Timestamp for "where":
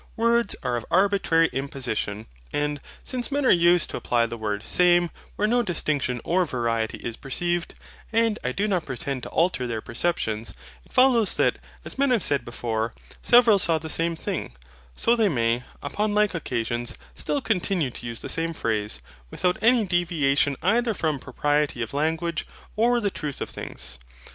5.35-5.47